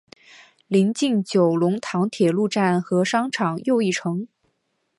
[0.67, 4.27] 邻近九龙塘铁路站和商场又一城。